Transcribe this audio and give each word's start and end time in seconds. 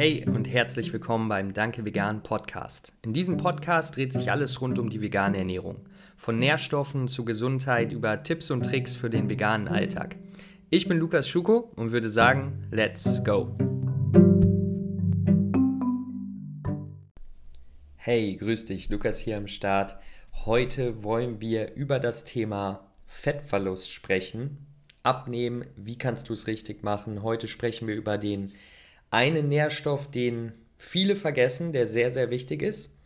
Hey 0.00 0.24
und 0.26 0.48
herzlich 0.48 0.94
willkommen 0.94 1.28
beim 1.28 1.52
Danke 1.52 1.84
Vegan 1.84 2.22
Podcast. 2.22 2.94
In 3.02 3.12
diesem 3.12 3.36
Podcast 3.36 3.96
dreht 3.96 4.14
sich 4.14 4.30
alles 4.30 4.62
rund 4.62 4.78
um 4.78 4.88
die 4.88 5.02
vegane 5.02 5.36
Ernährung. 5.36 5.84
Von 6.16 6.38
Nährstoffen 6.38 7.06
zu 7.06 7.26
Gesundheit 7.26 7.92
über 7.92 8.22
Tipps 8.22 8.50
und 8.50 8.64
Tricks 8.64 8.96
für 8.96 9.10
den 9.10 9.28
veganen 9.28 9.68
Alltag. 9.68 10.16
Ich 10.70 10.88
bin 10.88 10.96
Lukas 10.96 11.28
Schuko 11.28 11.70
und 11.76 11.92
würde 11.92 12.08
sagen, 12.08 12.66
let's 12.70 13.22
go! 13.24 13.54
Hey, 17.96 18.36
grüß 18.36 18.64
dich, 18.64 18.88
Lukas 18.88 19.18
hier 19.18 19.36
am 19.36 19.48
Start. 19.48 19.98
Heute 20.46 21.04
wollen 21.04 21.42
wir 21.42 21.74
über 21.74 22.00
das 22.00 22.24
Thema 22.24 22.90
Fettverlust 23.04 23.92
sprechen. 23.92 24.66
Abnehmen, 25.02 25.66
wie 25.76 25.98
kannst 25.98 26.30
du 26.30 26.32
es 26.32 26.46
richtig 26.46 26.82
machen? 26.82 27.22
Heute 27.22 27.48
sprechen 27.48 27.86
wir 27.86 27.96
über 27.96 28.16
den 28.16 28.50
einen 29.10 29.48
Nährstoff, 29.48 30.10
den 30.10 30.52
viele 30.78 31.16
vergessen, 31.16 31.72
der 31.72 31.86
sehr, 31.86 32.12
sehr 32.12 32.30
wichtig 32.30 32.62
ist. 32.62 32.96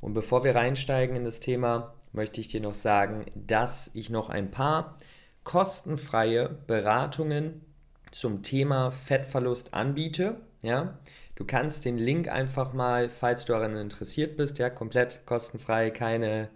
Und 0.00 0.14
bevor 0.14 0.44
wir 0.44 0.54
reinsteigen 0.54 1.16
in 1.16 1.24
das 1.24 1.40
Thema, 1.40 1.94
möchte 2.12 2.40
ich 2.40 2.48
dir 2.48 2.60
noch 2.60 2.74
sagen, 2.74 3.26
dass 3.34 3.90
ich 3.94 4.10
noch 4.10 4.28
ein 4.28 4.50
paar 4.50 4.96
kostenfreie 5.44 6.48
Beratungen 6.66 7.64
zum 8.10 8.42
Thema 8.42 8.90
Fettverlust 8.90 9.74
anbiete. 9.74 10.40
Ja, 10.62 10.98
du 11.36 11.44
kannst 11.44 11.84
den 11.84 11.98
Link 11.98 12.28
einfach 12.28 12.72
mal, 12.72 13.08
falls 13.08 13.44
du 13.44 13.52
daran 13.52 13.76
interessiert 13.76 14.36
bist, 14.36 14.58
ja, 14.58 14.70
komplett 14.70 15.24
kostenfrei, 15.26 15.90
keine 15.90 16.48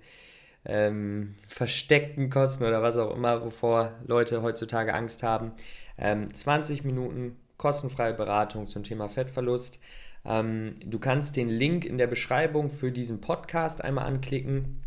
ähm, 0.65 1.35
versteckten 1.49 2.31
Kosten 2.31 2.65
oder 2.65 2.83
was 2.83 2.97
auch 2.97 3.15
immer, 3.15 3.45
wovor 3.45 3.93
Leute 4.07 4.43
heutzutage 4.43 4.95
Angst 4.95 5.23
haben. 5.23 5.53
Ähm, 5.99 6.33
20 6.33 6.85
Minuten 6.85 7.37
kostenfreie 7.63 8.13
Beratung 8.13 8.67
zum 8.67 8.83
Thema 8.83 9.09
Fettverlust. 9.09 9.79
Ähm, 10.25 10.75
du 10.85 10.99
kannst 10.99 11.37
den 11.37 11.49
Link 11.49 11.85
in 11.85 11.97
der 11.97 12.09
Beschreibung 12.09 12.71
für 12.71 12.91
diesen 12.91 13.21
Podcast 13.21 13.85
einmal 13.85 14.07
anklicken. 14.07 14.83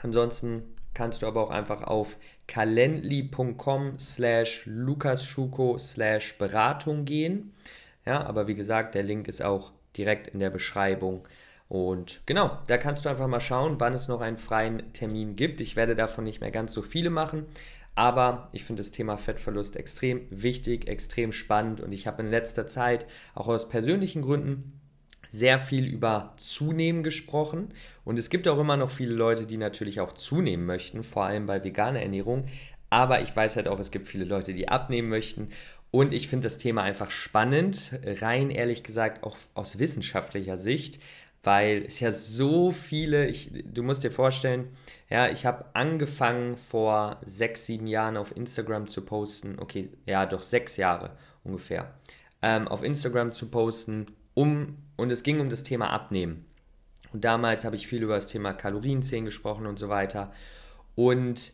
Ansonsten 0.00 0.62
kannst 0.94 1.22
du 1.22 1.26
aber 1.26 1.42
auch 1.42 1.50
einfach 1.50 1.82
auf 1.82 2.18
calendly.com 2.46 3.98
slash 3.98 4.62
lukasschuko 4.66 5.76
slash 5.78 6.38
Beratung 6.38 7.04
gehen. 7.04 7.52
Ja, 8.06 8.24
aber 8.24 8.46
wie 8.46 8.54
gesagt, 8.54 8.94
der 8.94 9.02
Link 9.02 9.26
ist 9.26 9.42
auch 9.42 9.72
direkt 9.96 10.28
in 10.28 10.38
der 10.38 10.50
Beschreibung. 10.50 11.26
Und 11.68 12.22
genau, 12.26 12.58
da 12.68 12.78
kannst 12.78 13.04
du 13.04 13.08
einfach 13.08 13.26
mal 13.26 13.40
schauen, 13.40 13.80
wann 13.80 13.94
es 13.94 14.06
noch 14.06 14.20
einen 14.20 14.38
freien 14.38 14.92
Termin 14.92 15.34
gibt. 15.34 15.60
Ich 15.60 15.74
werde 15.74 15.96
davon 15.96 16.22
nicht 16.22 16.40
mehr 16.40 16.52
ganz 16.52 16.72
so 16.72 16.82
viele 16.82 17.10
machen, 17.10 17.46
aber 18.00 18.48
ich 18.52 18.64
finde 18.64 18.80
das 18.80 18.92
Thema 18.92 19.18
Fettverlust 19.18 19.76
extrem 19.76 20.22
wichtig, 20.30 20.88
extrem 20.88 21.32
spannend 21.32 21.82
und 21.82 21.92
ich 21.92 22.06
habe 22.06 22.22
in 22.22 22.30
letzter 22.30 22.66
Zeit 22.66 23.04
auch 23.34 23.46
aus 23.46 23.68
persönlichen 23.68 24.22
Gründen 24.22 24.80
sehr 25.30 25.58
viel 25.58 25.84
über 25.84 26.32
Zunehmen 26.38 27.02
gesprochen. 27.02 27.74
Und 28.02 28.18
es 28.18 28.30
gibt 28.30 28.48
auch 28.48 28.58
immer 28.58 28.78
noch 28.78 28.90
viele 28.90 29.12
Leute, 29.12 29.44
die 29.44 29.58
natürlich 29.58 30.00
auch 30.00 30.14
zunehmen 30.14 30.64
möchten, 30.64 31.04
vor 31.04 31.24
allem 31.24 31.44
bei 31.44 31.62
veganer 31.62 32.00
Ernährung. 32.00 32.46
Aber 32.88 33.20
ich 33.20 33.36
weiß 33.36 33.56
halt 33.56 33.68
auch, 33.68 33.78
es 33.78 33.90
gibt 33.90 34.08
viele 34.08 34.24
Leute, 34.24 34.54
die 34.54 34.68
abnehmen 34.68 35.10
möchten. 35.10 35.50
Und 35.90 36.14
ich 36.14 36.26
finde 36.26 36.46
das 36.46 36.56
Thema 36.56 36.82
einfach 36.82 37.10
spannend, 37.10 38.00
rein 38.02 38.48
ehrlich 38.48 38.82
gesagt 38.82 39.24
auch 39.24 39.36
aus 39.52 39.78
wissenschaftlicher 39.78 40.56
Sicht, 40.56 41.00
weil 41.42 41.84
es 41.86 42.00
ja 42.00 42.12
so 42.12 42.70
viele, 42.70 43.26
ich, 43.26 43.50
du 43.64 43.82
musst 43.82 44.04
dir 44.04 44.10
vorstellen, 44.10 44.68
ja, 45.08 45.28
ich 45.28 45.46
habe 45.46 45.64
angefangen 45.74 46.56
vor 46.56 47.18
sechs, 47.24 47.66
sieben 47.66 47.86
Jahren 47.86 48.16
auf 48.16 48.36
Instagram 48.36 48.88
zu 48.88 49.04
posten, 49.04 49.58
okay, 49.58 49.90
ja, 50.06 50.26
doch 50.26 50.42
sechs 50.42 50.76
Jahre 50.76 51.16
ungefähr, 51.42 51.94
ähm, 52.42 52.68
auf 52.68 52.82
Instagram 52.82 53.32
zu 53.32 53.50
posten, 53.50 54.06
um, 54.34 54.78
und 54.96 55.10
es 55.10 55.22
ging 55.22 55.40
um 55.40 55.50
das 55.50 55.62
Thema 55.62 55.90
Abnehmen. 55.90 56.44
Und 57.12 57.24
damals 57.24 57.64
habe 57.64 57.76
ich 57.76 57.88
viel 57.88 58.02
über 58.02 58.14
das 58.14 58.26
Thema 58.26 58.52
Kalorienzählen 58.52 59.24
gesprochen 59.24 59.66
und 59.66 59.78
so 59.78 59.88
weiter. 59.88 60.32
Und 60.94 61.52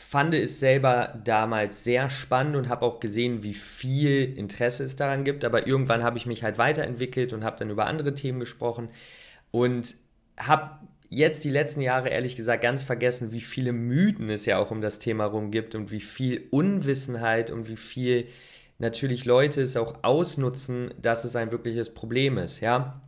fand 0.00 0.34
es 0.34 0.58
selber 0.58 1.20
damals 1.24 1.84
sehr 1.84 2.08
spannend 2.08 2.56
und 2.56 2.68
habe 2.68 2.86
auch 2.86 3.00
gesehen, 3.00 3.44
wie 3.44 3.54
viel 3.54 4.36
Interesse 4.36 4.82
es 4.82 4.96
daran 4.96 5.24
gibt. 5.24 5.44
Aber 5.44 5.66
irgendwann 5.66 6.02
habe 6.02 6.16
ich 6.16 6.26
mich 6.26 6.42
halt 6.42 6.58
weiterentwickelt 6.58 7.32
und 7.32 7.44
habe 7.44 7.58
dann 7.58 7.70
über 7.70 7.86
andere 7.86 8.14
Themen 8.14 8.40
gesprochen 8.40 8.88
und 9.50 9.94
habe 10.38 10.78
jetzt 11.10 11.44
die 11.44 11.50
letzten 11.50 11.82
Jahre 11.82 12.08
ehrlich 12.08 12.34
gesagt 12.34 12.62
ganz 12.62 12.82
vergessen, 12.82 13.30
wie 13.30 13.42
viele 13.42 13.72
Mythen 13.72 14.30
es 14.30 14.46
ja 14.46 14.58
auch 14.58 14.70
um 14.70 14.80
das 14.80 14.98
Thema 14.98 15.26
rum 15.26 15.50
gibt 15.50 15.74
und 15.74 15.90
wie 15.92 16.00
viel 16.00 16.48
Unwissenheit 16.50 17.50
und 17.50 17.68
wie 17.68 17.76
viel 17.76 18.26
natürlich 18.78 19.26
Leute 19.26 19.62
es 19.62 19.76
auch 19.76 20.02
ausnutzen, 20.02 20.94
dass 21.00 21.24
es 21.24 21.36
ein 21.36 21.52
wirkliches 21.52 21.92
Problem 21.92 22.38
ist, 22.38 22.60
ja. 22.60 23.02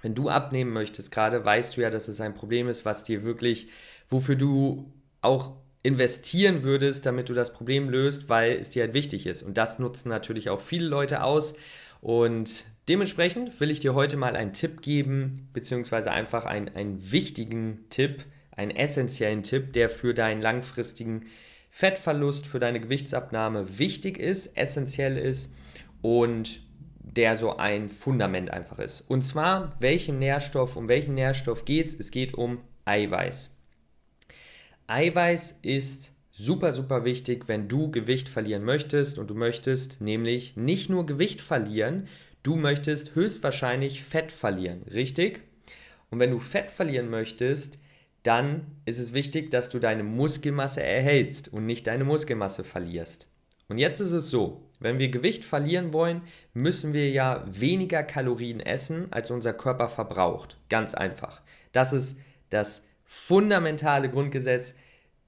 Wenn 0.00 0.14
du 0.14 0.28
abnehmen 0.28 0.72
möchtest, 0.72 1.10
gerade 1.10 1.44
weißt 1.44 1.76
du 1.76 1.80
ja, 1.80 1.90
dass 1.90 2.06
es 2.06 2.20
ein 2.20 2.34
Problem 2.34 2.68
ist, 2.68 2.84
was 2.84 3.02
dir 3.02 3.24
wirklich, 3.24 3.68
wofür 4.08 4.36
du 4.36 4.92
auch 5.20 5.65
investieren 5.86 6.64
würdest, 6.64 7.06
damit 7.06 7.28
du 7.28 7.32
das 7.32 7.52
Problem 7.52 7.88
löst, 7.88 8.28
weil 8.28 8.56
es 8.56 8.70
dir 8.70 8.82
halt 8.82 8.92
wichtig 8.92 9.24
ist. 9.24 9.44
Und 9.44 9.56
das 9.56 9.78
nutzen 9.78 10.08
natürlich 10.08 10.50
auch 10.50 10.60
viele 10.60 10.88
Leute 10.88 11.22
aus. 11.22 11.54
Und 12.00 12.64
dementsprechend 12.88 13.60
will 13.60 13.70
ich 13.70 13.78
dir 13.78 13.94
heute 13.94 14.16
mal 14.16 14.34
einen 14.34 14.52
Tipp 14.52 14.82
geben, 14.82 15.48
beziehungsweise 15.52 16.10
einfach 16.10 16.44
einen, 16.44 16.74
einen 16.74 17.12
wichtigen 17.12 17.84
Tipp, 17.88 18.24
einen 18.50 18.72
essentiellen 18.72 19.44
Tipp, 19.44 19.74
der 19.74 19.88
für 19.88 20.12
deinen 20.12 20.42
langfristigen 20.42 21.26
Fettverlust, 21.70 22.46
für 22.46 22.58
deine 22.58 22.80
Gewichtsabnahme 22.80 23.78
wichtig 23.78 24.18
ist, 24.18 24.56
essentiell 24.56 25.16
ist 25.16 25.54
und 26.02 26.62
der 26.98 27.36
so 27.36 27.58
ein 27.58 27.90
Fundament 27.90 28.50
einfach 28.50 28.80
ist. 28.80 29.02
Und 29.02 29.22
zwar, 29.22 29.76
welchen 29.78 30.18
Nährstoff, 30.18 30.74
um 30.74 30.88
welchen 30.88 31.14
Nährstoff 31.14 31.64
geht 31.64 31.86
es? 31.86 31.94
Es 31.94 32.10
geht 32.10 32.34
um 32.34 32.58
Eiweiß. 32.86 33.55
Eiweiß 34.88 35.60
ist 35.62 36.16
super, 36.30 36.72
super 36.72 37.04
wichtig, 37.04 37.48
wenn 37.48 37.68
du 37.68 37.90
Gewicht 37.90 38.28
verlieren 38.28 38.64
möchtest 38.64 39.18
und 39.18 39.28
du 39.28 39.34
möchtest 39.34 40.00
nämlich 40.00 40.56
nicht 40.56 40.90
nur 40.90 41.06
Gewicht 41.06 41.40
verlieren, 41.40 42.08
du 42.42 42.56
möchtest 42.56 43.14
höchstwahrscheinlich 43.14 44.02
Fett 44.02 44.30
verlieren, 44.30 44.82
richtig? 44.84 45.42
Und 46.10 46.20
wenn 46.20 46.30
du 46.30 46.38
Fett 46.38 46.70
verlieren 46.70 47.10
möchtest, 47.10 47.78
dann 48.22 48.66
ist 48.84 48.98
es 48.98 49.14
wichtig, 49.14 49.50
dass 49.50 49.68
du 49.68 49.78
deine 49.78 50.02
Muskelmasse 50.02 50.82
erhältst 50.82 51.52
und 51.52 51.66
nicht 51.66 51.86
deine 51.86 52.04
Muskelmasse 52.04 52.64
verlierst. 52.64 53.28
Und 53.68 53.78
jetzt 53.78 54.00
ist 54.00 54.12
es 54.12 54.30
so, 54.30 54.62
wenn 54.78 54.98
wir 54.98 55.08
Gewicht 55.08 55.44
verlieren 55.44 55.92
wollen, 55.92 56.22
müssen 56.54 56.92
wir 56.92 57.10
ja 57.10 57.44
weniger 57.46 58.02
Kalorien 58.02 58.60
essen, 58.60 59.06
als 59.10 59.30
unser 59.30 59.52
Körper 59.52 59.88
verbraucht. 59.88 60.58
Ganz 60.68 60.94
einfach. 60.94 61.42
Das 61.72 61.92
ist 61.92 62.18
das 62.50 62.86
fundamentale 63.16 64.10
Grundgesetz 64.10 64.76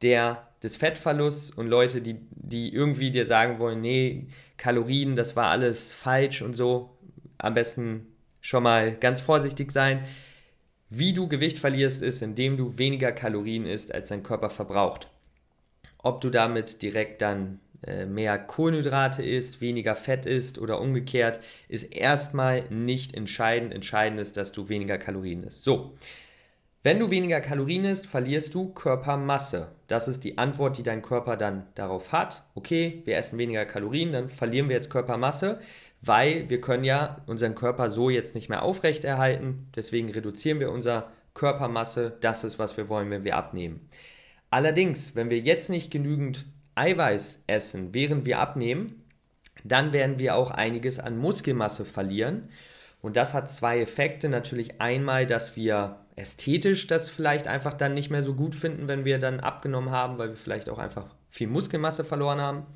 der, 0.02 0.46
des 0.62 0.76
Fettverlusts 0.76 1.50
und 1.50 1.66
Leute, 1.66 2.02
die, 2.02 2.20
die 2.30 2.72
irgendwie 2.72 3.10
dir 3.10 3.24
sagen 3.24 3.58
wollen, 3.58 3.80
nee, 3.80 4.28
Kalorien, 4.58 5.16
das 5.16 5.34
war 5.36 5.46
alles 5.46 5.94
falsch 5.94 6.42
und 6.42 6.54
so, 6.54 6.98
am 7.38 7.54
besten 7.54 8.06
schon 8.40 8.62
mal 8.62 8.94
ganz 8.94 9.20
vorsichtig 9.20 9.72
sein. 9.72 10.04
Wie 10.90 11.12
du 11.12 11.28
Gewicht 11.28 11.58
verlierst, 11.58 12.02
ist, 12.02 12.22
indem 12.22 12.56
du 12.56 12.78
weniger 12.78 13.10
Kalorien 13.10 13.66
isst, 13.66 13.92
als 13.92 14.10
dein 14.10 14.22
Körper 14.22 14.50
verbraucht. 14.50 15.08
Ob 15.98 16.20
du 16.20 16.30
damit 16.30 16.82
direkt 16.82 17.20
dann 17.22 17.58
äh, 17.82 18.06
mehr 18.06 18.38
Kohlenhydrate 18.38 19.22
isst, 19.22 19.60
weniger 19.60 19.96
Fett 19.96 20.26
isst 20.26 20.58
oder 20.58 20.80
umgekehrt, 20.80 21.40
ist 21.68 21.84
erstmal 21.84 22.68
nicht 22.70 23.14
entscheidend. 23.14 23.72
Entscheidend 23.72 24.20
ist, 24.20 24.36
dass 24.36 24.52
du 24.52 24.68
weniger 24.68 24.98
Kalorien 24.98 25.42
isst. 25.42 25.64
So, 25.64 25.96
wenn 26.88 27.00
du 27.00 27.10
weniger 27.10 27.42
Kalorien 27.42 27.84
isst, 27.84 28.06
verlierst 28.06 28.54
du 28.54 28.72
Körpermasse. 28.72 29.72
Das 29.88 30.08
ist 30.08 30.24
die 30.24 30.38
Antwort, 30.38 30.78
die 30.78 30.82
dein 30.82 31.02
Körper 31.02 31.36
dann 31.36 31.66
darauf 31.74 32.12
hat. 32.12 32.44
Okay, 32.54 33.02
wir 33.04 33.18
essen 33.18 33.38
weniger 33.38 33.66
Kalorien, 33.66 34.10
dann 34.10 34.30
verlieren 34.30 34.70
wir 34.70 34.76
jetzt 34.76 34.88
Körpermasse, 34.88 35.60
weil 36.00 36.48
wir 36.48 36.62
können 36.62 36.84
ja 36.84 37.20
unseren 37.26 37.54
Körper 37.54 37.90
so 37.90 38.08
jetzt 38.08 38.34
nicht 38.34 38.48
mehr 38.48 38.62
aufrechterhalten. 38.62 39.68
Deswegen 39.76 40.10
reduzieren 40.10 40.60
wir 40.60 40.72
unsere 40.72 41.10
Körpermasse. 41.34 42.16
Das 42.22 42.42
ist, 42.42 42.58
was 42.58 42.78
wir 42.78 42.88
wollen, 42.88 43.10
wenn 43.10 43.24
wir 43.24 43.36
abnehmen. 43.36 43.86
Allerdings, 44.48 45.14
wenn 45.14 45.28
wir 45.28 45.40
jetzt 45.40 45.68
nicht 45.68 45.90
genügend 45.90 46.46
Eiweiß 46.74 47.44
essen, 47.48 47.92
während 47.92 48.24
wir 48.24 48.38
abnehmen, 48.38 49.04
dann 49.62 49.92
werden 49.92 50.18
wir 50.18 50.36
auch 50.36 50.52
einiges 50.52 51.00
an 51.00 51.18
Muskelmasse 51.18 51.84
verlieren. 51.84 52.48
Und 53.00 53.16
das 53.16 53.34
hat 53.34 53.50
zwei 53.50 53.80
Effekte. 53.80 54.28
Natürlich 54.28 54.80
einmal, 54.80 55.26
dass 55.26 55.56
wir 55.56 56.00
ästhetisch 56.16 56.86
das 56.88 57.08
vielleicht 57.08 57.46
einfach 57.46 57.74
dann 57.74 57.94
nicht 57.94 58.10
mehr 58.10 58.22
so 58.22 58.34
gut 58.34 58.54
finden, 58.54 58.88
wenn 58.88 59.04
wir 59.04 59.18
dann 59.18 59.40
abgenommen 59.40 59.90
haben, 59.90 60.18
weil 60.18 60.30
wir 60.30 60.36
vielleicht 60.36 60.68
auch 60.68 60.78
einfach 60.78 61.14
viel 61.30 61.46
Muskelmasse 61.46 62.04
verloren 62.04 62.40
haben. 62.40 62.66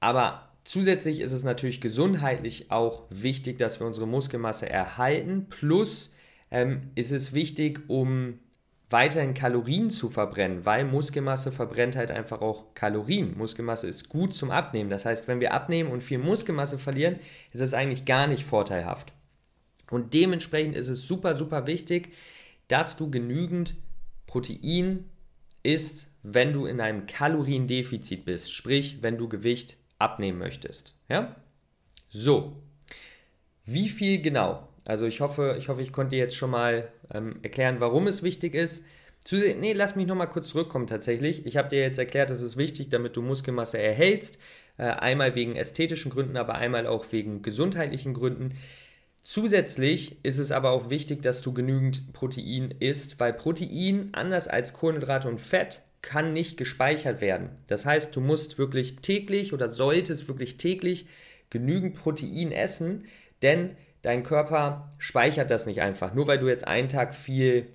Aber 0.00 0.48
zusätzlich 0.64 1.20
ist 1.20 1.32
es 1.32 1.44
natürlich 1.44 1.80
gesundheitlich 1.80 2.70
auch 2.70 3.04
wichtig, 3.10 3.58
dass 3.58 3.80
wir 3.80 3.86
unsere 3.86 4.06
Muskelmasse 4.06 4.68
erhalten. 4.68 5.48
Plus 5.48 6.16
ähm, 6.50 6.90
ist 6.96 7.12
es 7.12 7.32
wichtig, 7.32 7.88
um 7.88 8.40
weiterhin 8.88 9.34
Kalorien 9.34 9.90
zu 9.90 10.10
verbrennen, 10.10 10.64
weil 10.64 10.84
Muskelmasse 10.84 11.50
verbrennt 11.50 11.96
halt 11.96 12.10
einfach 12.10 12.40
auch 12.40 12.74
Kalorien. 12.74 13.36
Muskelmasse 13.36 13.88
ist 13.88 14.08
gut 14.08 14.34
zum 14.34 14.50
Abnehmen. 14.50 14.90
Das 14.90 15.04
heißt, 15.04 15.26
wenn 15.26 15.40
wir 15.40 15.54
abnehmen 15.54 15.90
und 15.90 16.02
viel 16.02 16.18
Muskelmasse 16.18 16.78
verlieren, 16.78 17.18
ist 17.52 17.60
das 17.60 17.74
eigentlich 17.74 18.04
gar 18.04 18.26
nicht 18.26 18.44
vorteilhaft. 18.44 19.12
Und 19.90 20.14
dementsprechend 20.14 20.76
ist 20.76 20.88
es 20.88 21.06
super, 21.06 21.36
super 21.36 21.66
wichtig, 21.66 22.12
dass 22.68 22.96
du 22.96 23.10
genügend 23.10 23.76
Protein 24.26 25.04
isst, 25.62 26.08
wenn 26.22 26.52
du 26.52 26.66
in 26.66 26.80
einem 26.80 27.06
Kaloriendefizit 27.06 28.24
bist, 28.24 28.52
sprich, 28.52 28.98
wenn 29.02 29.18
du 29.18 29.28
Gewicht 29.28 29.76
abnehmen 29.98 30.38
möchtest. 30.38 30.94
Ja? 31.08 31.36
So, 32.08 32.56
wie 33.64 33.88
viel 33.88 34.20
genau? 34.20 34.68
Also 34.86 35.04
ich 35.04 35.20
hoffe, 35.20 35.56
ich 35.58 35.68
hoffe, 35.68 35.82
ich 35.82 35.92
konnte 35.92 36.16
jetzt 36.16 36.36
schon 36.36 36.50
mal 36.50 36.88
ähm, 37.12 37.36
erklären, 37.42 37.80
warum 37.80 38.06
es 38.06 38.22
wichtig 38.22 38.54
ist. 38.54 38.86
Zu, 39.24 39.36
nee, 39.36 39.72
lass 39.72 39.96
mich 39.96 40.06
nochmal 40.06 40.30
kurz 40.30 40.48
zurückkommen 40.48 40.86
tatsächlich. 40.86 41.44
Ich 41.44 41.56
habe 41.56 41.68
dir 41.68 41.80
jetzt 41.80 41.98
erklärt, 41.98 42.30
das 42.30 42.40
ist 42.40 42.56
wichtig, 42.56 42.88
damit 42.90 43.16
du 43.16 43.22
Muskelmasse 43.22 43.78
erhältst. 43.78 44.38
Äh, 44.78 44.84
einmal 44.84 45.34
wegen 45.34 45.56
ästhetischen 45.56 46.12
Gründen, 46.12 46.36
aber 46.36 46.54
einmal 46.54 46.86
auch 46.86 47.06
wegen 47.10 47.42
gesundheitlichen 47.42 48.14
Gründen. 48.14 48.54
Zusätzlich 49.22 50.24
ist 50.24 50.38
es 50.38 50.52
aber 50.52 50.70
auch 50.70 50.88
wichtig, 50.88 51.22
dass 51.22 51.42
du 51.42 51.52
genügend 51.52 52.12
Protein 52.12 52.72
isst, 52.78 53.18
weil 53.18 53.32
Protein, 53.32 54.10
anders 54.12 54.46
als 54.46 54.72
Kohlenhydrate 54.72 55.26
und 55.26 55.40
Fett, 55.40 55.82
kann 56.00 56.32
nicht 56.32 56.56
gespeichert 56.56 57.20
werden. 57.20 57.50
Das 57.66 57.84
heißt, 57.84 58.14
du 58.14 58.20
musst 58.20 58.58
wirklich 58.58 58.98
täglich 59.00 59.52
oder 59.52 59.68
solltest 59.68 60.28
wirklich 60.28 60.58
täglich 60.58 61.08
genügend 61.50 61.96
Protein 61.96 62.52
essen, 62.52 63.04
denn 63.42 63.74
dein 64.06 64.22
Körper 64.22 64.88
speichert 64.98 65.50
das 65.50 65.66
nicht 65.66 65.82
einfach. 65.82 66.14
Nur 66.14 66.28
weil 66.28 66.38
du 66.38 66.46
jetzt 66.46 66.64
einen 66.64 66.88
Tag 66.88 67.12
viel 67.12 67.66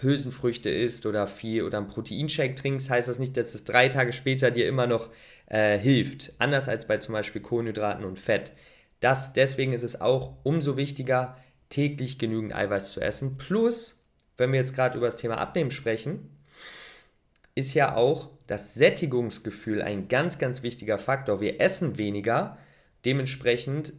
Hülsenfrüchte 0.00 0.70
isst 0.70 1.04
oder 1.04 1.26
viel 1.26 1.64
oder 1.64 1.76
einen 1.76 1.88
Proteinshake 1.88 2.54
trinkst, 2.54 2.88
heißt 2.88 3.06
das 3.06 3.18
nicht, 3.18 3.36
dass 3.36 3.54
es 3.54 3.64
drei 3.64 3.90
Tage 3.90 4.14
später 4.14 4.50
dir 4.50 4.66
immer 4.66 4.86
noch 4.86 5.10
äh, 5.46 5.76
hilft. 5.78 6.32
Anders 6.38 6.70
als 6.70 6.88
bei 6.88 6.96
zum 6.96 7.12
Beispiel 7.12 7.42
Kohlenhydraten 7.42 8.06
und 8.06 8.18
Fett. 8.18 8.52
Das, 9.00 9.34
deswegen 9.34 9.74
ist 9.74 9.82
es 9.82 10.00
auch 10.00 10.36
umso 10.42 10.78
wichtiger, 10.78 11.36
täglich 11.68 12.18
genügend 12.18 12.54
Eiweiß 12.54 12.92
zu 12.92 13.02
essen. 13.02 13.36
Plus, 13.36 14.06
wenn 14.38 14.52
wir 14.52 14.58
jetzt 14.58 14.74
gerade 14.74 14.96
über 14.96 15.06
das 15.06 15.16
Thema 15.16 15.36
Abnehmen 15.36 15.70
sprechen, 15.70 16.30
ist 17.54 17.74
ja 17.74 17.94
auch 17.94 18.30
das 18.46 18.72
Sättigungsgefühl 18.72 19.82
ein 19.82 20.08
ganz, 20.08 20.38
ganz 20.38 20.62
wichtiger 20.62 20.96
Faktor. 20.96 21.42
Wir 21.42 21.60
essen 21.60 21.98
weniger, 21.98 22.56
dementsprechend 23.04 23.92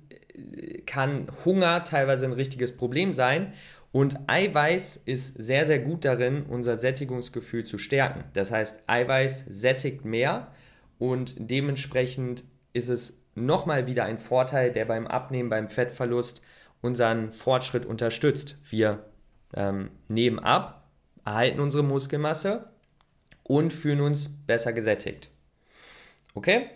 kann 0.86 1.28
Hunger 1.46 1.84
teilweise 1.84 2.26
ein 2.26 2.34
richtiges 2.34 2.76
Problem 2.76 3.14
sein. 3.14 3.54
Und 3.92 4.18
Eiweiß 4.28 4.98
ist 4.98 5.36
sehr, 5.36 5.66
sehr 5.66 5.80
gut 5.80 6.04
darin, 6.04 6.44
unser 6.44 6.78
Sättigungsgefühl 6.78 7.64
zu 7.64 7.78
stärken. 7.78 8.24
Das 8.34 8.52
heißt, 8.52 8.84
Eiweiß 8.88 9.46
sättigt 9.48 10.04
mehr 10.04 10.52
und 10.98 11.36
dementsprechend 11.38 12.44
ist 12.74 12.90
es 12.90 13.24
nochmal 13.36 13.86
wieder 13.86 14.06
ein 14.06 14.18
Vorteil, 14.18 14.72
der 14.72 14.86
beim 14.86 15.06
Abnehmen, 15.06 15.50
beim 15.50 15.70
Fettverlust 15.70 16.42
unseren 16.82 17.32
Fortschritt 17.32 17.86
unterstützt. 17.86 18.58
Wir 18.70 19.06
ähm, 19.54 19.92
nehmen 20.08 20.40
ab, 20.40 20.90
erhalten 21.24 21.60
unsere 21.60 21.84
Muskelmasse 21.84 22.70
und 23.44 23.74
fühlen 23.74 24.02
uns 24.02 24.30
besser 24.30 24.74
gesättigt. 24.74 25.30
Okay? 26.34 26.70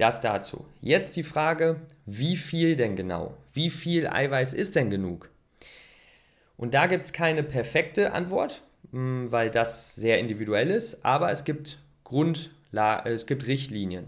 Das 0.00 0.22
dazu. 0.22 0.64
Jetzt 0.80 1.16
die 1.16 1.22
Frage, 1.22 1.76
wie 2.06 2.38
viel 2.38 2.74
denn 2.74 2.96
genau? 2.96 3.36
Wie 3.52 3.68
viel 3.68 4.06
Eiweiß 4.06 4.54
ist 4.54 4.74
denn 4.74 4.88
genug? 4.88 5.28
Und 6.56 6.72
da 6.72 6.86
gibt 6.86 7.04
es 7.04 7.12
keine 7.12 7.42
perfekte 7.42 8.14
Antwort, 8.14 8.62
hm, 8.92 9.30
weil 9.30 9.50
das 9.50 9.94
sehr 9.96 10.18
individuell 10.18 10.70
ist, 10.70 11.04
aber 11.04 11.30
es 11.30 11.44
gibt 11.44 11.80
Grundla 12.02 13.04
es 13.04 13.26
gibt 13.26 13.46
Richtlinien. 13.46 14.06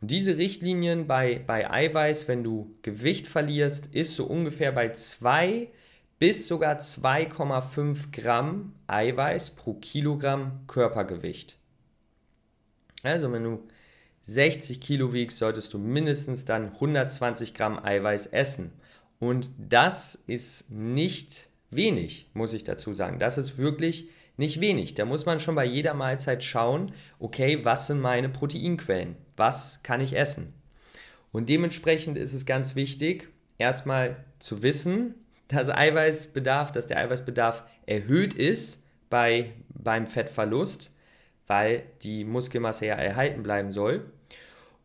Und 0.00 0.10
diese 0.10 0.38
Richtlinien 0.38 1.06
bei, 1.06 1.38
bei 1.46 1.70
Eiweiß, 1.70 2.26
wenn 2.26 2.42
du 2.42 2.74
Gewicht 2.80 3.28
verlierst, 3.28 3.94
ist 3.94 4.14
so 4.14 4.24
ungefähr 4.24 4.72
bei 4.72 4.94
2 4.94 5.68
bis 6.18 6.48
sogar 6.48 6.78
2,5 6.78 8.10
Gramm 8.10 8.72
Eiweiß 8.86 9.50
pro 9.50 9.74
Kilogramm 9.74 10.60
Körpergewicht. 10.66 11.58
Also 13.02 13.30
wenn 13.30 13.44
du 13.44 13.68
60 14.24 14.80
Kilo 14.80 15.12
wiegst, 15.12 15.38
solltest 15.38 15.72
du 15.72 15.78
mindestens 15.78 16.44
dann 16.44 16.72
120 16.72 17.54
Gramm 17.54 17.78
Eiweiß 17.78 18.26
essen. 18.26 18.72
Und 19.18 19.50
das 19.58 20.14
ist 20.26 20.70
nicht 20.70 21.48
wenig, 21.70 22.30
muss 22.34 22.52
ich 22.52 22.64
dazu 22.64 22.92
sagen. 22.92 23.18
Das 23.18 23.38
ist 23.38 23.58
wirklich 23.58 24.08
nicht 24.36 24.60
wenig. 24.60 24.94
Da 24.94 25.04
muss 25.04 25.26
man 25.26 25.40
schon 25.40 25.54
bei 25.54 25.64
jeder 25.64 25.94
Mahlzeit 25.94 26.42
schauen, 26.42 26.92
okay, 27.18 27.64
was 27.64 27.86
sind 27.86 28.00
meine 28.00 28.28
Proteinquellen? 28.28 29.16
Was 29.36 29.82
kann 29.82 30.00
ich 30.00 30.16
essen? 30.16 30.52
Und 31.32 31.48
dementsprechend 31.48 32.16
ist 32.16 32.32
es 32.32 32.46
ganz 32.46 32.74
wichtig, 32.74 33.28
erstmal 33.58 34.16
zu 34.38 34.62
wissen, 34.62 35.14
dass 35.48 35.68
Eiweißbedarf, 35.68 36.72
dass 36.72 36.86
der 36.86 36.98
Eiweißbedarf 36.98 37.64
erhöht 37.86 38.34
ist 38.34 38.84
bei, 39.10 39.52
beim 39.68 40.06
Fettverlust, 40.06 40.90
weil 41.46 41.82
die 42.02 42.24
Muskelmasse 42.24 42.86
ja 42.86 42.94
erhalten 42.94 43.42
bleiben 43.42 43.72
soll. 43.72 44.04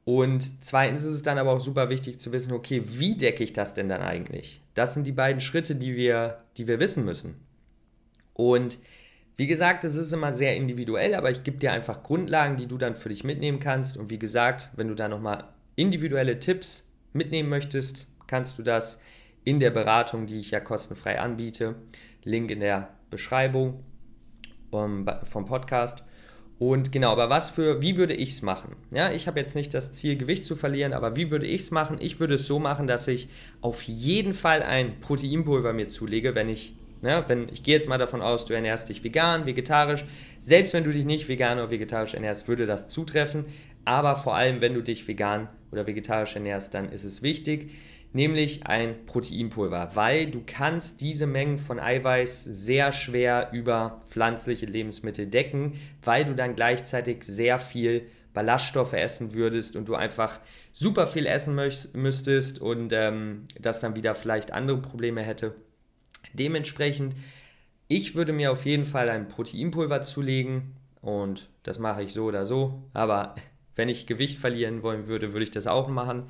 Und 0.06 0.63
zweitens 0.63 1.03
ist 1.03 1.13
es 1.13 1.23
dann 1.23 1.38
aber 1.38 1.51
auch 1.51 1.59
super 1.59 1.89
wichtig 1.89 2.19
zu 2.19 2.31
wissen, 2.31 2.51
okay, 2.51 2.83
wie 2.85 3.15
decke 3.15 3.44
ich 3.44 3.53
das 3.53 3.73
denn 3.73 3.89
dann 3.89 4.01
eigentlich? 4.01 4.61
Das 4.73 4.94
sind 4.94 5.06
die 5.06 5.11
beiden 5.11 5.41
Schritte, 5.41 5.75
die 5.75 5.95
wir, 5.95 6.39
die 6.57 6.67
wir 6.67 6.79
wissen 6.79 7.06
müssen. 7.06 7.35
Und 8.33 8.79
wie 9.38 9.47
gesagt, 9.47 9.83
es 9.85 9.95
ist 9.95 10.11
immer 10.11 10.33
sehr 10.33 10.56
individuell, 10.56 11.13
aber 11.13 11.31
ich 11.31 11.44
gebe 11.44 11.57
dir 11.57 11.71
einfach 11.71 12.03
Grundlagen, 12.03 12.57
die 12.57 12.67
du 12.67 12.77
dann 12.77 12.95
für 12.95 13.09
dich 13.09 13.23
mitnehmen 13.23 13.59
kannst. 13.59 13.97
Und 13.97 14.09
wie 14.09 14.19
gesagt, 14.19 14.69
wenn 14.75 14.88
du 14.88 14.95
da 14.95 15.07
nochmal 15.07 15.45
individuelle 15.75 16.39
Tipps 16.39 16.91
mitnehmen 17.13 17.50
möchtest, 17.50 18.07
kannst 18.27 18.57
du 18.59 18.63
das 18.63 19.01
in 19.44 19.59
der 19.59 19.71
Beratung, 19.71 20.25
die 20.25 20.39
ich 20.39 20.51
ja 20.51 20.59
kostenfrei 20.59 21.19
anbiete. 21.19 21.75
Link 22.23 22.51
in 22.51 22.59
der 22.59 22.89
Beschreibung 23.09 23.83
um, 24.71 25.09
vom 25.23 25.45
Podcast. 25.45 26.03
Und 26.59 26.91
genau, 26.91 27.13
aber 27.13 27.29
was 27.29 27.50
für, 27.50 27.81
wie 27.81 27.95
würde 27.95 28.13
ich 28.13 28.31
es 28.31 28.41
machen? 28.41 28.75
Ja, 28.91 29.13
ich 29.13 29.27
habe 29.27 29.39
jetzt 29.39 29.56
nicht 29.56 29.73
das 29.73 29.94
Ziel, 29.94 30.17
Gewicht 30.17 30.44
zu 30.44 30.57
verlieren, 30.57 30.91
aber 30.91 31.15
wie 31.15 31.31
würde 31.31 31.47
ich 31.47 31.61
es 31.61 31.71
machen? 31.71 31.97
Ich 32.01 32.19
würde 32.19 32.35
es 32.35 32.47
so 32.47 32.59
machen, 32.59 32.85
dass 32.85 33.07
ich 33.07 33.29
auf 33.61 33.81
jeden 33.83 34.33
Fall 34.33 34.61
ein 34.61 35.00
Proteinpulver 35.00 35.71
mir 35.71 35.88
zulege, 35.88 36.35
wenn 36.35 36.50
ich, 36.50 36.75
ja, 37.01 37.27
wenn, 37.29 37.47
ich 37.47 37.63
gehe 37.63 37.75
jetzt 37.75 37.88
mal 37.88 37.97
davon 37.97 38.21
aus, 38.21 38.45
du 38.45 38.53
ernährst 38.53 38.89
dich 38.89 39.06
vegan, 39.06 39.45
vegetarisch. 39.45 40.03
Selbst 40.41 40.73
wenn 40.73 40.83
du 40.83 40.91
dich 40.91 41.06
nicht 41.06 41.29
vegan 41.29 41.59
oder 41.59 41.71
vegetarisch 41.71 42.13
ernährst, 42.13 42.50
würde 42.50 42.65
das 42.65 42.89
zutreffen. 42.89 43.45
Aber 43.85 44.17
vor 44.17 44.35
allem, 44.35 44.59
wenn 44.59 44.73
du 44.73 44.83
dich 44.83 45.07
vegan 45.07 45.47
oder 45.71 45.87
vegetarisch 45.87 46.35
ernährst, 46.35 46.73
dann 46.73 46.92
ist 46.92 47.06
es 47.06 47.21
wichtig, 47.21 47.71
nämlich 48.11 48.66
ein 48.66 49.06
Proteinpulver, 49.06 49.92
weil 49.94 50.31
du 50.31 50.42
kannst 50.45 51.01
diese 51.01 51.28
Mengen 51.28 51.57
von 51.57 51.80
Eiweiß 51.80 52.44
sehr 52.44 52.92
schwer 52.92 53.49
über 53.51 54.01
pflanzliche 54.09 54.66
Lebensmittel 54.66 55.28
decken, 55.28 55.80
weil 56.04 56.25
du 56.25 56.33
dann 56.33 56.56
gleichzeitig 56.56 57.23
sehr 57.23 57.59
viel 57.59 58.07
Ballaststoffe 58.33 58.94
essen 58.94 59.33
würdest 59.33 59.75
und 59.75 59.87
du 59.87 59.95
einfach 59.95 60.39
super 60.71 61.07
viel 61.07 61.25
essen 61.25 61.56
müsstest 61.94 62.61
und 62.61 62.94
ähm, 62.94 63.47
das 63.59 63.80
dann 63.80 63.95
wieder 63.95 64.16
vielleicht 64.16 64.51
andere 64.54 64.78
Probleme 64.78 65.21
hätte. 65.21 65.56
Dementsprechend, 66.33 67.16
ich 67.87 68.16
würde 68.16 68.33
mir 68.33 68.51
auf 68.51 68.66
jeden 68.66 68.85
Fall 68.85 69.09
ein 69.09 69.28
Proteinpulver 69.28 70.01
zulegen 70.01 70.75
und 71.01 71.49
das 71.63 71.80
mache 71.80 72.04
ich 72.04 72.13
so 72.13 72.25
oder 72.25 72.45
so, 72.45 72.83
aber 72.94 73.35
wenn 73.75 73.89
ich 73.89 74.07
Gewicht 74.07 74.39
verlieren 74.39 74.83
wollen 74.83 75.07
würde, 75.07 75.33
würde 75.33 75.44
ich 75.44 75.51
das 75.51 75.68
auch 75.68 75.87
machen 75.87 76.23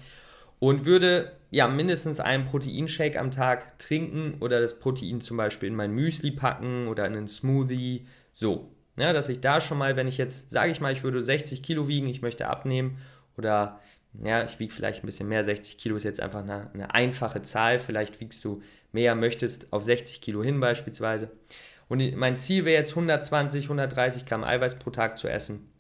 und 0.60 0.86
würde 0.86 1.32
ja 1.52 1.68
mindestens 1.68 2.20
einen 2.20 2.46
Proteinshake 2.46 3.20
am 3.20 3.32
Tag 3.32 3.80
trinken 3.80 4.38
oder 4.40 4.62
das 4.62 4.80
Protein 4.80 5.22
zum 5.22 5.38
Beispiel 5.38 5.70
in 5.70 5.76
mein 5.76 5.92
Müsli 5.92 6.32
packen 6.32 6.88
oder 6.88 7.06
in 7.06 7.16
einen 7.16 7.28
Smoothie. 7.28 8.06
So, 8.34 8.72
ja, 8.98 9.14
dass 9.14 9.30
ich 9.30 9.42
da 9.42 9.62
schon 9.62 9.78
mal, 9.78 9.96
wenn 9.96 10.08
ich 10.08 10.18
jetzt, 10.18 10.52
sage 10.52 10.72
ich 10.72 10.82
mal, 10.82 10.94
ich 10.94 11.04
würde 11.04 11.22
60 11.22 11.64
Kilo 11.64 11.88
wiegen, 11.88 12.08
ich 12.08 12.22
möchte 12.22 12.48
abnehmen 12.48 12.98
oder 13.38 13.80
ja, 14.24 14.44
ich 14.44 14.60
wiege 14.60 14.74
vielleicht 14.74 15.04
ein 15.04 15.06
bisschen 15.06 15.30
mehr, 15.30 15.44
60 15.44 15.78
Kilo 15.78 15.96
ist 15.96 16.04
jetzt 16.04 16.20
einfach 16.20 16.42
eine, 16.42 16.70
eine 16.74 16.94
einfache 16.94 17.42
Zahl, 17.42 17.80
vielleicht 17.80 18.20
wiegst 18.20 18.44
du 18.44 18.62
mehr, 18.92 19.16
möchtest 19.16 19.72
auf 19.72 19.84
60 19.84 20.22
Kilo 20.22 20.44
hin 20.44 20.60
beispielsweise. 20.60 21.32
Und 21.88 22.16
mein 22.16 22.38
Ziel 22.38 22.66
wäre 22.66 22.80
jetzt 22.80 22.92
120, 22.92 23.66
130 23.66 24.26
Gramm 24.26 24.44
Eiweiß 24.44 24.80
pro 24.80 24.90
Tag 24.92 25.18
zu 25.18 25.28
essen. 25.28 25.72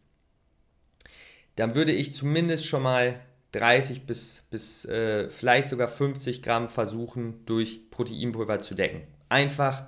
Dann 1.55 1.75
würde 1.75 1.91
ich 1.91 2.13
zumindest 2.13 2.65
schon 2.65 2.83
mal 2.83 3.19
30 3.51 4.05
bis, 4.05 4.47
bis 4.51 4.85
äh, 4.85 5.29
vielleicht 5.29 5.69
sogar 5.69 5.87
50 5.87 6.43
Gramm 6.43 6.69
versuchen, 6.69 7.45
durch 7.45 7.89
Proteinpulver 7.89 8.59
zu 8.59 8.75
decken. 8.75 9.01
Einfach, 9.27 9.85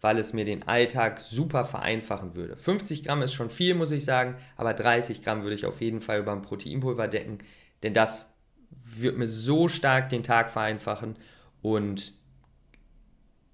weil 0.00 0.18
es 0.18 0.32
mir 0.32 0.44
den 0.44 0.66
Alltag 0.66 1.20
super 1.20 1.64
vereinfachen 1.64 2.34
würde. 2.34 2.56
50 2.56 3.04
Gramm 3.04 3.22
ist 3.22 3.32
schon 3.32 3.50
viel, 3.50 3.74
muss 3.74 3.90
ich 3.90 4.04
sagen, 4.04 4.36
aber 4.56 4.74
30 4.74 5.22
Gramm 5.22 5.42
würde 5.42 5.54
ich 5.54 5.66
auf 5.66 5.80
jeden 5.80 6.00
Fall 6.00 6.20
über 6.20 6.32
ein 6.32 6.42
Proteinpulver 6.42 7.08
decken, 7.08 7.38
denn 7.82 7.94
das 7.94 8.34
wird 8.70 9.16
mir 9.16 9.26
so 9.26 9.68
stark 9.68 10.08
den 10.08 10.22
Tag 10.22 10.50
vereinfachen 10.50 11.16
und 11.62 12.12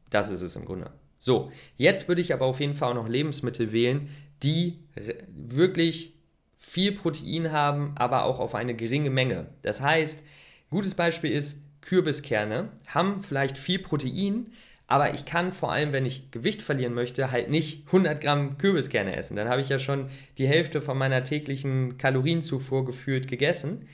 das 0.08 0.28
ist 0.28 0.40
es 0.40 0.56
im 0.56 0.64
Grunde. 0.64 0.90
So, 1.18 1.52
jetzt 1.76 2.08
würde 2.08 2.20
ich 2.20 2.32
aber 2.32 2.46
auf 2.46 2.60
jeden 2.60 2.74
Fall 2.74 2.90
auch 2.90 2.94
noch 2.94 3.08
Lebensmittel 3.08 3.72
wählen, 3.72 4.08
die 4.42 4.80
wirklich 5.28 6.14
viel 6.60 6.92
Protein 6.92 7.50
haben, 7.50 7.92
aber 7.96 8.24
auch 8.24 8.38
auf 8.38 8.54
eine 8.54 8.74
geringe 8.74 9.10
Menge. 9.10 9.46
Das 9.62 9.80
heißt, 9.80 10.22
gutes 10.70 10.94
Beispiel 10.94 11.32
ist 11.32 11.64
Kürbiskerne, 11.80 12.68
haben 12.86 13.22
vielleicht 13.22 13.58
viel 13.58 13.80
Protein, 13.80 14.52
aber 14.86 15.14
ich 15.14 15.24
kann 15.24 15.52
vor 15.52 15.72
allem, 15.72 15.92
wenn 15.92 16.04
ich 16.04 16.30
Gewicht 16.30 16.62
verlieren 16.62 16.94
möchte, 16.94 17.30
halt 17.30 17.48
nicht 17.48 17.86
100 17.86 18.20
Gramm 18.20 18.58
Kürbiskerne 18.58 19.16
essen. 19.16 19.36
Dann 19.36 19.48
habe 19.48 19.60
ich 19.60 19.68
ja 19.68 19.78
schon 19.78 20.10
die 20.36 20.46
Hälfte 20.46 20.80
von 20.80 20.98
meiner 20.98 21.24
täglichen 21.24 21.96
Kalorienzufuhr 21.96 22.84
gefühlt 22.84 23.26
gegessen. 23.28 23.88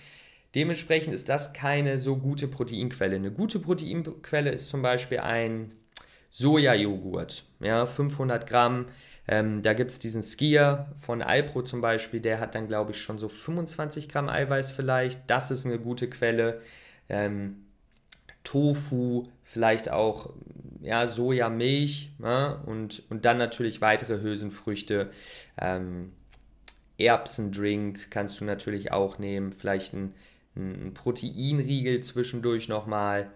Dementsprechend 0.54 1.12
ist 1.14 1.28
das 1.28 1.52
keine 1.52 1.98
so 1.98 2.16
gute 2.16 2.48
Proteinquelle. 2.48 3.16
Eine 3.16 3.30
gute 3.30 3.58
Proteinquelle 3.58 4.50
ist 4.50 4.68
zum 4.68 4.82
Beispiel 4.82 5.18
ein 5.18 5.72
Sojajoghurt, 6.30 7.44
ja, 7.60 7.86
500 7.86 8.46
Gramm. 8.46 8.86
Ähm, 9.28 9.62
da 9.62 9.72
gibt 9.72 9.90
es 9.90 9.98
diesen 9.98 10.22
Skier 10.22 10.86
von 10.98 11.22
Alpro 11.22 11.62
zum 11.62 11.80
Beispiel, 11.80 12.20
der 12.20 12.38
hat 12.38 12.54
dann, 12.54 12.68
glaube 12.68 12.92
ich, 12.92 13.00
schon 13.00 13.18
so 13.18 13.28
25 13.28 14.08
Gramm 14.08 14.28
Eiweiß 14.28 14.70
vielleicht. 14.70 15.28
Das 15.28 15.50
ist 15.50 15.66
eine 15.66 15.78
gute 15.78 16.08
Quelle. 16.08 16.60
Ähm, 17.08 17.64
Tofu, 18.44 19.24
vielleicht 19.42 19.90
auch 19.90 20.30
ja, 20.80 21.08
Sojamilch 21.08 22.12
ja, 22.22 22.52
und, 22.66 23.02
und 23.10 23.24
dann 23.24 23.38
natürlich 23.38 23.80
weitere 23.80 24.20
Hülsenfrüchte. 24.20 25.10
Ähm, 25.60 26.12
Erbsendrink 26.98 28.10
kannst 28.10 28.40
du 28.40 28.44
natürlich 28.44 28.92
auch 28.92 29.18
nehmen, 29.18 29.52
vielleicht 29.52 29.92
ein, 29.92 30.14
ein 30.54 30.94
Proteinriegel 30.94 32.00
zwischendurch 32.00 32.68
nochmal. 32.68 33.30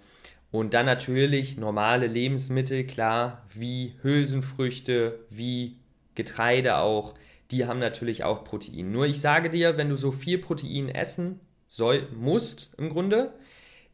Und 0.52 0.74
dann 0.74 0.86
natürlich 0.86 1.56
normale 1.56 2.06
Lebensmittel, 2.06 2.84
klar, 2.84 3.44
wie 3.54 3.94
Hülsenfrüchte, 4.02 5.20
wie 5.30 5.76
Getreide 6.14 6.78
auch, 6.78 7.14
die 7.50 7.66
haben 7.66 7.78
natürlich 7.78 8.24
auch 8.24 8.44
Protein. 8.44 8.92
Nur 8.92 9.06
ich 9.06 9.20
sage 9.20 9.50
dir, 9.50 9.76
wenn 9.76 9.88
du 9.88 9.96
so 9.96 10.12
viel 10.12 10.38
Protein 10.38 10.88
essen 10.88 11.40
soll, 11.66 12.08
musst 12.14 12.72
im 12.78 12.90
Grunde, 12.90 13.32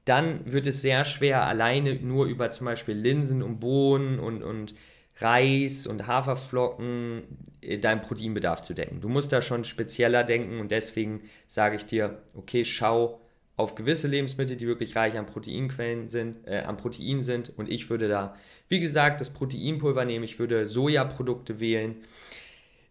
dann 0.05 0.51
wird 0.51 0.67
es 0.67 0.83
sehr 0.83 1.05
schwer, 1.05 1.47
alleine 1.47 1.95
nur 1.97 2.27
über 2.27 2.51
zum 2.51 2.67
Beispiel 2.67 2.95
Linsen 2.95 3.43
und 3.43 3.59
Bohnen 3.59 4.19
und, 4.19 4.43
und 4.43 4.75
Reis 5.19 5.87
und 5.87 6.07
Haferflocken 6.07 7.23
äh, 7.61 7.79
deinen 7.79 8.03
Proteinbedarf 8.03 8.63
zu 8.63 8.75
decken. 8.75 9.01
Du 9.01 9.09
musst 9.09 9.33
da 9.33 9.43
schon 9.43 9.65
spezieller 9.65 10.25
denken 10.25 10.61
und 10.61 10.71
deswegen 10.71 11.23
sage 11.47 11.77
ich 11.77 11.87
dir, 11.87 12.23
okay, 12.35 12.65
schau 12.65 13.21
auf 13.57 13.75
gewisse 13.75 14.07
Lebensmittel, 14.07 14.57
die 14.57 14.67
wirklich 14.67 14.97
reich 14.97 15.17
an 15.17 15.27
Proteinquellen 15.27 16.09
sind, 16.09 16.47
äh, 16.47 16.59
an 16.59 16.77
Protein 16.77 17.23
sind. 17.23 17.53
Und 17.57 17.71
ich 17.71 17.89
würde 17.89 18.09
da, 18.09 18.37
wie 18.69 18.81
gesagt, 18.81 19.21
das 19.21 19.31
Proteinpulver 19.31 20.05
nehmen, 20.05 20.25
ich 20.25 20.39
würde 20.39 20.67
Sojaprodukte 20.67 21.59
wählen, 21.59 21.97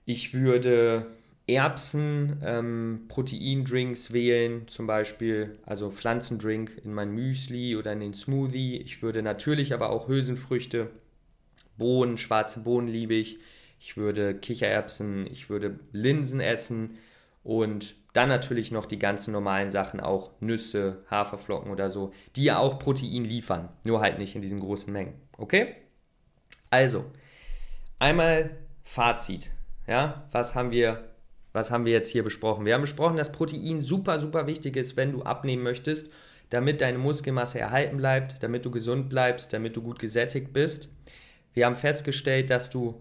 ich 0.06 0.34
würde 0.34 1.06
Erbsen, 1.48 2.42
ähm, 2.44 3.06
Proteindrinks 3.08 4.12
wählen, 4.12 4.68
zum 4.68 4.88
Beispiel, 4.88 5.60
also 5.64 5.92
Pflanzendrink 5.92 6.82
in 6.84 6.94
mein 6.94 7.12
Müsli 7.12 7.76
oder 7.76 7.94
in 7.94 8.00
den 8.00 8.14
Smoothie. 8.16 8.78
Ich 8.78 9.04
würde 9.04 9.22
natürlich 9.22 9.74
aber 9.74 9.92
auch 9.92 10.08
Hülsenfrüchte, 10.08 10.90
Bohnen, 11.78 12.18
schwarze 12.18 12.62
Bohnen 12.62 12.88
liebe 12.88 13.14
ich. 13.14 13.38
Ich 13.80 13.98
würde 13.98 14.34
Kichererbsen, 14.34 15.28
ich 15.28 15.50
würde 15.50 15.80
Linsen 15.92 16.40
essen 16.40 16.98
und 17.46 17.96
dann 18.14 18.28
natürlich 18.28 18.72
noch 18.72 18.86
die 18.86 19.00
ganzen 19.00 19.32
normalen 19.32 19.70
Sachen, 19.70 20.02
auch 20.02 20.32
Nüsse, 20.42 21.04
Haferflocken 21.10 21.72
oder 21.72 21.90
so, 21.90 22.12
die 22.36 22.44
ja 22.44 22.58
auch 22.58 22.80
Protein 22.80 23.24
liefern, 23.24 23.70
nur 23.84 24.02
halt 24.02 24.20
nicht 24.20 24.36
in 24.36 24.42
diesen 24.42 24.60
großen 24.60 24.92
Mengen. 24.92 25.14
Okay? 25.38 25.76
Also, 26.70 27.06
einmal 28.00 28.58
Fazit. 28.84 29.52
Ja, 29.88 30.28
was 30.32 30.56
haben 30.56 30.72
wir 30.72 31.16
was 31.56 31.72
haben 31.72 31.86
wir 31.86 31.94
jetzt 31.94 32.10
hier 32.10 32.24
besprochen? 32.24 32.66
Wir 32.66 32.74
haben 32.74 32.82
besprochen, 32.82 33.16
dass 33.16 33.32
Protein 33.32 33.82
super, 33.82 34.20
super 34.20 34.46
wichtig 34.46 34.76
ist, 34.76 34.98
wenn 34.98 35.14
du 35.14 35.24
abnehmen 35.24 35.64
möchtest, 35.64 36.12
damit 36.50 36.82
deine 36.82 36.98
Muskelmasse 36.98 37.60
erhalten 37.60 37.96
bleibt, 37.96 38.44
damit 38.44 38.66
du 38.66 38.72
gesund 38.72 39.08
bleibst, 39.08 39.54
damit 39.54 39.78
du 39.78 39.82
gut 39.82 39.98
gesättigt 39.98 40.52
bist. 40.52 40.90
Wir 41.54 41.66
haben 41.66 41.78
festgestellt, 41.78 42.50
dass 42.50 42.70
du 42.70 42.98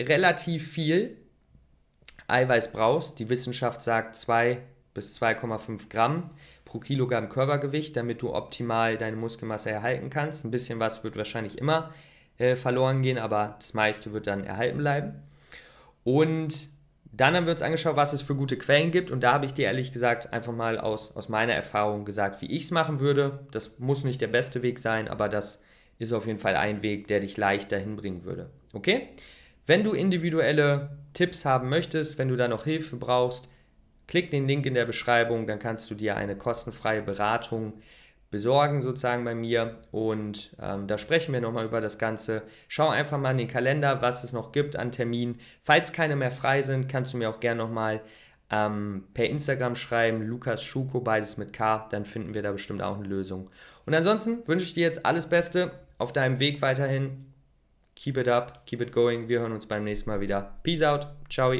relativ 0.00 0.70
viel 0.70 1.16
Eiweiß 2.28 2.72
brauchst. 2.72 3.18
Die 3.18 3.28
Wissenschaft 3.28 3.82
sagt 3.82 4.16
2 4.16 4.58
bis 4.94 5.20
2,5 5.20 5.88
Gramm 5.88 6.30
pro 6.64 6.78
Kilogramm 6.78 7.28
Körpergewicht, 7.28 7.96
damit 7.96 8.22
du 8.22 8.34
optimal 8.34 8.96
deine 8.96 9.16
Muskelmasse 9.16 9.70
erhalten 9.70 10.10
kannst. 10.10 10.44
Ein 10.44 10.50
bisschen 10.50 10.80
was 10.80 11.04
wird 11.04 11.16
wahrscheinlich 11.16 11.58
immer 11.58 11.92
äh, 12.38 12.56
verloren 12.56 13.02
gehen, 13.02 13.18
aber 13.18 13.56
das 13.60 13.74
meiste 13.74 14.12
wird 14.12 14.26
dann 14.26 14.44
erhalten 14.44 14.78
bleiben. 14.78 15.14
Und 16.04 16.68
dann 17.12 17.36
haben 17.36 17.44
wir 17.44 17.52
uns 17.52 17.62
angeschaut, 17.62 17.96
was 17.96 18.14
es 18.14 18.22
für 18.22 18.34
gute 18.34 18.56
Quellen 18.56 18.90
gibt 18.90 19.10
und 19.10 19.22
da 19.22 19.34
habe 19.34 19.44
ich 19.44 19.52
dir 19.52 19.66
ehrlich 19.66 19.92
gesagt 19.92 20.32
einfach 20.32 20.54
mal 20.54 20.78
aus, 20.78 21.14
aus 21.14 21.28
meiner 21.28 21.52
Erfahrung 21.52 22.06
gesagt, 22.06 22.40
wie 22.40 22.50
ich 22.50 22.64
es 22.64 22.70
machen 22.70 23.00
würde. 23.00 23.40
Das 23.50 23.78
muss 23.78 24.02
nicht 24.02 24.22
der 24.22 24.28
beste 24.28 24.62
Weg 24.62 24.78
sein, 24.78 25.08
aber 25.08 25.28
das 25.28 25.62
ist 25.98 26.14
auf 26.14 26.26
jeden 26.26 26.38
Fall 26.38 26.56
ein 26.56 26.82
Weg, 26.82 27.06
der 27.08 27.20
dich 27.20 27.36
leicht 27.36 27.70
dahin 27.70 27.96
bringen 27.96 28.24
würde. 28.24 28.48
Okay? 28.72 29.08
Wenn 29.66 29.84
du 29.84 29.92
individuelle 29.92 30.96
Tipps 31.12 31.44
haben 31.44 31.68
möchtest, 31.68 32.18
wenn 32.18 32.28
du 32.28 32.36
da 32.36 32.48
noch 32.48 32.64
Hilfe 32.64 32.96
brauchst, 32.96 33.48
klick 34.06 34.30
den 34.30 34.48
Link 34.48 34.66
in 34.66 34.74
der 34.74 34.84
Beschreibung, 34.84 35.46
dann 35.46 35.58
kannst 35.58 35.90
du 35.90 35.94
dir 35.94 36.16
eine 36.16 36.36
kostenfreie 36.36 37.02
Beratung 37.02 37.74
besorgen 38.30 38.80
sozusagen 38.80 39.24
bei 39.24 39.34
mir 39.34 39.78
und 39.92 40.56
ähm, 40.60 40.86
da 40.86 40.96
sprechen 40.96 41.34
wir 41.34 41.40
nochmal 41.42 41.66
über 41.66 41.80
das 41.80 41.98
Ganze. 41.98 42.42
Schau 42.66 42.88
einfach 42.88 43.18
mal 43.18 43.32
in 43.32 43.38
den 43.38 43.46
Kalender, 43.48 44.00
was 44.00 44.24
es 44.24 44.32
noch 44.32 44.52
gibt 44.52 44.74
an 44.74 44.90
Terminen. 44.90 45.38
Falls 45.62 45.92
keine 45.92 46.16
mehr 46.16 46.30
frei 46.30 46.62
sind, 46.62 46.88
kannst 46.88 47.12
du 47.12 47.18
mir 47.18 47.28
auch 47.28 47.40
gerne 47.40 47.62
nochmal 47.62 48.00
ähm, 48.50 49.04
per 49.14 49.28
Instagram 49.28 49.76
schreiben, 49.76 50.22
Lukas 50.22 50.62
Schuko, 50.62 51.00
beides 51.00 51.36
mit 51.36 51.52
K, 51.52 51.86
dann 51.90 52.06
finden 52.06 52.34
wir 52.34 52.42
da 52.42 52.52
bestimmt 52.52 52.82
auch 52.82 52.96
eine 52.96 53.06
Lösung. 53.06 53.50
Und 53.86 53.94
ansonsten 53.94 54.46
wünsche 54.48 54.64
ich 54.64 54.74
dir 54.74 54.82
jetzt 54.82 55.04
alles 55.04 55.26
Beste 55.26 55.72
auf 55.98 56.12
deinem 56.12 56.40
Weg 56.40 56.62
weiterhin. 56.62 57.31
Keep 58.02 58.16
it 58.16 58.26
up, 58.26 58.66
keep 58.66 58.80
it 58.80 58.90
going. 58.92 59.28
Wir 59.28 59.38
hören 59.38 59.52
uns 59.52 59.66
beim 59.66 59.84
nächsten 59.84 60.10
Mal 60.10 60.20
wieder. 60.20 60.58
Peace 60.64 60.82
out, 60.82 61.06
ciao. 61.30 61.52